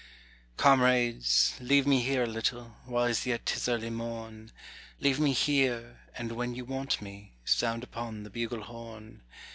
Comrades, 0.57 1.53
leave 1.59 1.85
me 1.85 2.01
here 2.01 2.23
a 2.23 2.25
little, 2.25 2.75
while 2.85 3.03
as 3.05 3.23
yet 3.27 3.45
'tis 3.45 3.69
early 3.69 3.91
morn, 3.91 4.51
Leave 4.99 5.19
me 5.19 5.31
here, 5.31 5.99
and 6.17 6.31
when 6.31 6.55
you 6.55 6.65
want 6.65 7.03
me, 7.03 7.35
sound 7.45 7.83
upon 7.83 8.23
the 8.23 8.31
bugle 8.31 8.63
horn. 8.63 9.21